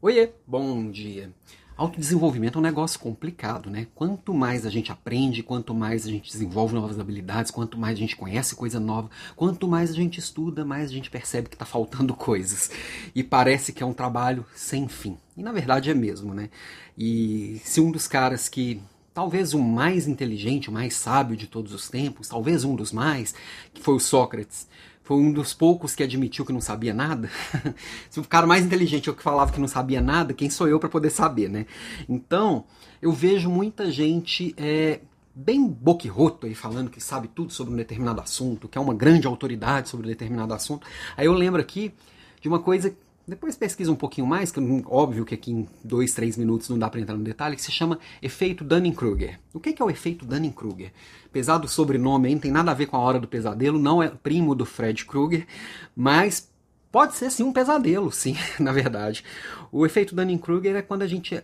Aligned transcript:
Oiê, 0.00 0.30
bom 0.46 0.92
dia. 0.92 1.32
Autodesenvolvimento 1.76 2.54
é 2.54 2.58
um 2.60 2.62
negócio 2.62 3.00
complicado, 3.00 3.68
né? 3.68 3.88
Quanto 3.96 4.32
mais 4.32 4.64
a 4.64 4.70
gente 4.70 4.92
aprende, 4.92 5.42
quanto 5.42 5.74
mais 5.74 6.06
a 6.06 6.08
gente 6.08 6.30
desenvolve 6.30 6.72
novas 6.72 7.00
habilidades, 7.00 7.50
quanto 7.50 7.76
mais 7.76 7.96
a 7.96 8.00
gente 8.00 8.14
conhece 8.14 8.54
coisa 8.54 8.78
nova, 8.78 9.10
quanto 9.34 9.66
mais 9.66 9.90
a 9.90 9.94
gente 9.94 10.20
estuda, 10.20 10.64
mais 10.64 10.88
a 10.88 10.92
gente 10.92 11.10
percebe 11.10 11.48
que 11.48 11.56
está 11.56 11.64
faltando 11.64 12.14
coisas. 12.16 12.70
E 13.12 13.24
parece 13.24 13.72
que 13.72 13.82
é 13.82 13.86
um 13.86 13.92
trabalho 13.92 14.46
sem 14.54 14.86
fim. 14.86 15.18
E 15.36 15.42
na 15.42 15.50
verdade 15.50 15.90
é 15.90 15.94
mesmo, 15.94 16.32
né? 16.32 16.48
E 16.96 17.60
se 17.64 17.80
um 17.80 17.90
dos 17.90 18.06
caras 18.06 18.48
que 18.48 18.80
talvez 19.12 19.52
o 19.52 19.58
mais 19.58 20.06
inteligente, 20.06 20.70
o 20.70 20.72
mais 20.72 20.94
sábio 20.94 21.36
de 21.36 21.48
todos 21.48 21.74
os 21.74 21.88
tempos, 21.88 22.28
talvez 22.28 22.62
um 22.62 22.76
dos 22.76 22.92
mais, 22.92 23.34
que 23.74 23.82
foi 23.82 23.96
o 23.96 24.00
Sócrates, 24.00 24.68
foi 25.08 25.16
um 25.16 25.32
dos 25.32 25.54
poucos 25.54 25.94
que 25.94 26.02
admitiu 26.02 26.44
que 26.44 26.52
não 26.52 26.60
sabia 26.60 26.92
nada. 26.92 27.30
Se 28.10 28.20
o 28.20 28.24
cara 28.24 28.46
mais 28.46 28.62
inteligente 28.62 29.08
é 29.08 29.12
o 29.12 29.14
que 29.14 29.22
falava 29.22 29.50
que 29.50 29.58
não 29.58 29.66
sabia 29.66 30.02
nada, 30.02 30.34
quem 30.34 30.50
sou 30.50 30.68
eu 30.68 30.78
para 30.78 30.90
poder 30.90 31.08
saber, 31.08 31.48
né? 31.48 31.64
Então, 32.06 32.66
eu 33.00 33.10
vejo 33.10 33.48
muita 33.48 33.90
gente 33.90 34.54
é, 34.58 35.00
bem 35.34 35.66
boquirroto 35.66 36.46
aí 36.46 36.54
falando 36.54 36.90
que 36.90 37.00
sabe 37.00 37.26
tudo 37.26 37.50
sobre 37.54 37.72
um 37.72 37.76
determinado 37.78 38.20
assunto, 38.20 38.68
que 38.68 38.76
é 38.76 38.80
uma 38.82 38.92
grande 38.92 39.26
autoridade 39.26 39.88
sobre 39.88 40.04
um 40.04 40.10
determinado 40.10 40.52
assunto. 40.52 40.86
Aí 41.16 41.24
eu 41.24 41.32
lembro 41.32 41.58
aqui 41.58 41.94
de 42.42 42.46
uma 42.46 42.58
coisa 42.58 42.94
depois 43.28 43.56
pesquisa 43.56 43.92
um 43.92 43.96
pouquinho 43.96 44.26
mais, 44.26 44.50
que 44.50 44.58
óbvio 44.86 45.24
que 45.24 45.34
aqui 45.34 45.52
em 45.52 45.68
dois, 45.84 46.14
três 46.14 46.38
minutos 46.38 46.68
não 46.70 46.78
dá 46.78 46.88
para 46.88 46.98
entrar 46.98 47.14
no 47.14 47.22
detalhe, 47.22 47.56
que 47.56 47.62
se 47.62 47.70
chama 47.70 47.98
efeito 48.22 48.64
Dunning-Kruger. 48.64 49.38
O 49.52 49.60
que 49.60 49.80
é 49.80 49.84
o 49.84 49.90
efeito 49.90 50.24
Dunning-Kruger? 50.24 50.90
Apesar 51.26 51.58
do 51.58 51.68
sobrenome, 51.68 52.32
não 52.32 52.40
tem 52.40 52.50
nada 52.50 52.70
a 52.70 52.74
ver 52.74 52.86
com 52.86 52.96
a 52.96 53.00
hora 53.00 53.20
do 53.20 53.28
pesadelo, 53.28 53.78
não 53.78 54.02
é 54.02 54.08
primo 54.08 54.54
do 54.54 54.64
Fred 54.64 55.04
Krueger, 55.04 55.46
mas 55.94 56.50
pode 56.90 57.16
ser 57.16 57.30
sim 57.30 57.42
um 57.42 57.52
pesadelo, 57.52 58.10
sim, 58.10 58.34
na 58.58 58.72
verdade. 58.72 59.22
O 59.70 59.84
efeito 59.84 60.14
Dunning-Kruger 60.14 60.76
é 60.76 60.82
quando 60.82 61.02
a 61.02 61.06
gente 61.06 61.42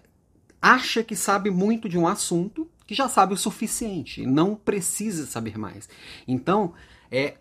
acha 0.63 1.05
que 1.05 1.15
sabe 1.15 1.51
muito 1.51 1.87
de 1.87 1.99
um 1.99 2.09
assunto 2.09 2.67
que 2.87 2.95
já 2.95 3.11
sabe 3.11 3.35
o 3.35 3.37
suficiente, 3.37 4.25
não 4.25 4.55
precisa 4.55 5.27
saber 5.27 5.59
mais. 5.59 5.87
Então, 6.27 6.73
é 7.11 7.35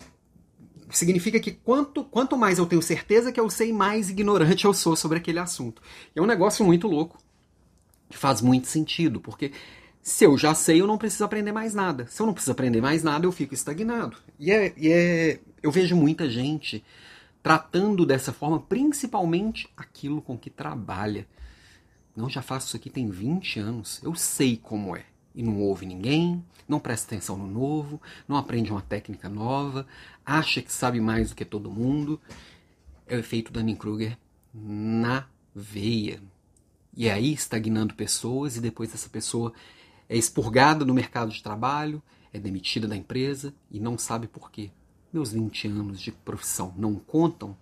significa 0.89 1.39
que 1.39 1.51
quanto, 1.51 2.03
quanto 2.03 2.37
mais 2.37 2.57
eu 2.57 2.65
tenho 2.65 2.81
certeza 2.81 3.31
que 3.31 3.39
eu 3.39 3.49
sei, 3.49 3.71
mais 3.73 4.09
ignorante 4.09 4.65
eu 4.65 4.73
sou 4.73 4.95
sobre 4.95 5.17
aquele 5.17 5.39
assunto. 5.39 5.81
É 6.15 6.21
um 6.21 6.25
negócio 6.25 6.65
muito 6.65 6.87
louco, 6.87 7.17
que 8.09 8.17
faz 8.17 8.41
muito 8.41 8.67
sentido, 8.67 9.19
porque 9.19 9.51
se 10.01 10.25
eu 10.25 10.37
já 10.37 10.53
sei, 10.53 10.81
eu 10.81 10.87
não 10.87 10.97
preciso 10.97 11.23
aprender 11.23 11.51
mais 11.51 11.73
nada. 11.73 12.07
Se 12.07 12.21
eu 12.21 12.25
não 12.25 12.33
preciso 12.33 12.51
aprender 12.51 12.81
mais 12.81 13.03
nada, 13.03 13.25
eu 13.25 13.31
fico 13.31 13.53
estagnado. 13.53 14.17
E 14.39 14.51
é, 14.51 14.73
e 14.75 14.91
é 14.91 15.39
eu 15.61 15.71
vejo 15.71 15.95
muita 15.95 16.29
gente 16.29 16.83
tratando 17.41 18.05
dessa 18.05 18.33
forma, 18.33 18.59
principalmente 18.59 19.69
aquilo 19.77 20.21
com 20.21 20.37
que 20.37 20.49
trabalha. 20.49 21.27
Não, 22.15 22.29
já 22.29 22.41
faço 22.41 22.67
isso 22.67 22.77
aqui 22.77 22.89
tem 22.89 23.09
20 23.09 23.59
anos, 23.59 24.01
eu 24.03 24.13
sei 24.15 24.57
como 24.57 24.95
é 24.95 25.05
e 25.35 25.41
não 25.41 25.59
ouve 25.59 25.85
ninguém, 25.85 26.43
não 26.67 26.79
presta 26.79 27.07
atenção 27.07 27.37
no 27.37 27.47
novo, 27.47 28.01
não 28.27 28.37
aprende 28.37 28.71
uma 28.71 28.81
técnica 28.81 29.27
nova, 29.27 29.85
acha 30.25 30.61
que 30.61 30.71
sabe 30.71 30.99
mais 30.99 31.29
do 31.29 31.35
que 31.35 31.45
todo 31.45 31.71
mundo. 31.71 32.19
É 33.07 33.15
o 33.15 33.19
efeito 33.19 33.51
Dunning-Kruger 33.51 34.17
na 34.53 35.27
veia. 35.53 36.21
E 36.95 37.09
aí 37.09 37.33
estagnando 37.33 37.95
pessoas 37.95 38.55
e 38.55 38.61
depois 38.61 38.93
essa 38.93 39.09
pessoa 39.09 39.51
é 40.07 40.15
expurgada 40.15 40.85
no 40.85 40.93
mercado 40.93 41.31
de 41.31 41.41
trabalho, 41.41 42.01
é 42.31 42.39
demitida 42.39 42.87
da 42.87 42.95
empresa 42.95 43.53
e 43.69 43.79
não 43.79 43.97
sabe 43.97 44.27
por 44.27 44.51
quê. 44.51 44.71
Meus 45.11 45.31
20 45.31 45.67
anos 45.67 46.01
de 46.01 46.11
profissão 46.11 46.73
não 46.77 46.95
contam 46.95 47.57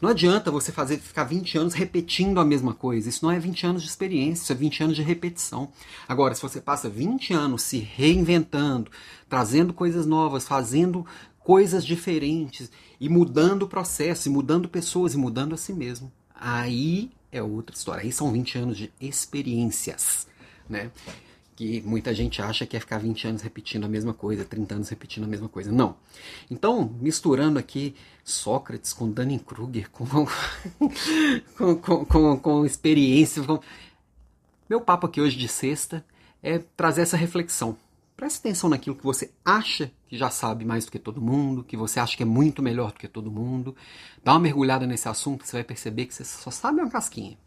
não 0.00 0.10
adianta 0.10 0.50
você 0.50 0.70
fazer 0.70 0.98
ficar 0.98 1.24
20 1.24 1.58
anos 1.58 1.74
repetindo 1.74 2.38
a 2.38 2.44
mesma 2.44 2.74
coisa. 2.74 3.08
Isso 3.08 3.24
não 3.24 3.32
é 3.32 3.38
20 3.38 3.66
anos 3.66 3.82
de 3.82 3.88
experiência, 3.88 4.42
isso 4.42 4.52
é 4.52 4.56
20 4.56 4.84
anos 4.84 4.96
de 4.96 5.02
repetição. 5.02 5.70
Agora, 6.08 6.34
se 6.34 6.42
você 6.42 6.60
passa 6.60 6.88
20 6.88 7.32
anos 7.32 7.62
se 7.62 7.78
reinventando, 7.78 8.90
trazendo 9.28 9.72
coisas 9.72 10.06
novas, 10.06 10.46
fazendo 10.46 11.06
coisas 11.38 11.84
diferentes 11.84 12.70
e 13.00 13.08
mudando 13.08 13.62
o 13.62 13.68
processo, 13.68 14.28
e 14.28 14.30
mudando 14.32 14.68
pessoas 14.68 15.14
e 15.14 15.16
mudando 15.16 15.54
a 15.54 15.58
si 15.58 15.72
mesmo, 15.72 16.10
aí 16.34 17.10
é 17.30 17.42
outra 17.42 17.74
história. 17.74 18.02
Aí 18.02 18.12
são 18.12 18.32
20 18.32 18.58
anos 18.58 18.76
de 18.76 18.92
experiências, 19.00 20.26
né? 20.68 20.90
Que 21.56 21.80
muita 21.80 22.14
gente 22.14 22.42
acha 22.42 22.66
que 22.66 22.76
é 22.76 22.80
ficar 22.80 22.98
20 22.98 23.28
anos 23.28 23.42
repetindo 23.42 23.84
a 23.84 23.88
mesma 23.88 24.12
coisa, 24.12 24.44
30 24.44 24.74
anos 24.74 24.88
repetindo 24.90 25.24
a 25.24 25.26
mesma 25.26 25.48
coisa. 25.48 25.72
Não. 25.72 25.96
Então, 26.50 26.94
misturando 27.00 27.58
aqui 27.58 27.96
Sócrates 28.22 28.92
com 28.92 29.10
Dunning-Kruger, 29.10 29.90
com, 29.90 30.04
com, 31.56 31.76
com, 31.76 32.04
com, 32.04 32.38
com 32.38 32.66
experiência. 32.66 33.42
Com... 33.42 33.58
Meu 34.68 34.82
papo 34.82 35.06
aqui 35.06 35.18
hoje 35.18 35.38
de 35.38 35.48
sexta 35.48 36.04
é 36.42 36.58
trazer 36.58 37.00
essa 37.00 37.16
reflexão. 37.16 37.78
Preste 38.14 38.38
atenção 38.38 38.68
naquilo 38.68 38.96
que 38.96 39.04
você 39.04 39.30
acha 39.42 39.90
que 40.08 40.16
já 40.16 40.28
sabe 40.28 40.64
mais 40.64 40.84
do 40.84 40.92
que 40.92 40.98
todo 40.98 41.22
mundo, 41.22 41.64
que 41.64 41.76
você 41.76 41.98
acha 41.98 42.16
que 42.16 42.22
é 42.22 42.26
muito 42.26 42.62
melhor 42.62 42.92
do 42.92 42.98
que 42.98 43.08
todo 43.08 43.30
mundo. 43.30 43.74
Dá 44.22 44.32
uma 44.32 44.40
mergulhada 44.40 44.86
nesse 44.86 45.08
assunto, 45.08 45.46
você 45.46 45.56
vai 45.56 45.64
perceber 45.64 46.04
que 46.04 46.14
você 46.14 46.24
só 46.24 46.50
sabe 46.50 46.80
uma 46.80 46.90
casquinha. 46.90 47.38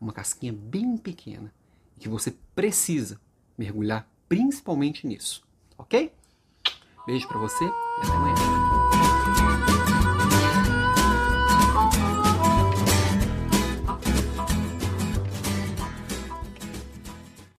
Uma 0.00 0.12
casquinha 0.12 0.52
bem 0.52 0.96
pequena. 0.96 1.52
Que 1.98 2.08
você 2.08 2.34
precisa 2.54 3.20
mergulhar 3.56 4.06
principalmente 4.28 5.06
nisso, 5.06 5.44
ok? 5.76 6.12
Beijo 7.06 7.26
para 7.28 7.38
você 7.38 7.64
e 7.64 8.06
até 8.06 8.12
amanhã. 8.12 8.51